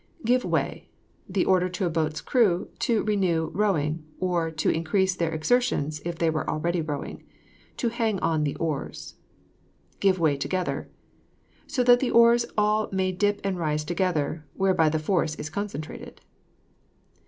GIVE 0.25 0.43
WAY. 0.43 0.87
The 1.29 1.45
order 1.45 1.69
to 1.69 1.85
a 1.85 1.89
boat's 1.91 2.21
crew 2.21 2.69
to 2.79 3.03
renew 3.03 3.51
rowing, 3.53 4.03
or 4.19 4.49
to 4.49 4.67
increase 4.71 5.13
their 5.13 5.31
exertions 5.31 6.01
if 6.03 6.15
they 6.17 6.31
were 6.31 6.49
already 6.49 6.81
rowing. 6.81 7.21
To 7.77 7.89
hang 7.89 8.19
on 8.19 8.43
the 8.43 8.55
oars. 8.55 9.13
GIVE 9.99 10.17
WAY 10.17 10.37
TOGETHER. 10.37 10.89
So 11.67 11.83
that 11.83 11.99
the 11.99 12.09
oars 12.09 12.45
may 12.47 12.53
all 12.57 12.87
dip 12.87 13.41
and 13.43 13.59
rise 13.59 13.83
together, 13.83 14.43
whereby 14.55 14.89
the 14.89 14.97
force 14.97 15.35
is 15.35 15.51
concentrated. 15.51 16.21